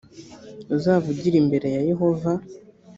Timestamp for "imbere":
1.43-1.67